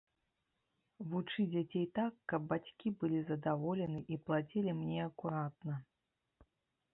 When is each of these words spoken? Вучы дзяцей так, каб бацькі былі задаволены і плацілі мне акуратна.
Вучы 1.09 1.43
дзяцей 1.51 1.85
так, 1.99 2.13
каб 2.33 2.47
бацькі 2.53 2.93
былі 3.03 3.19
задаволены 3.29 3.99
і 4.17 4.19
плацілі 4.25 4.71
мне 4.81 4.99
акуратна. 5.09 5.75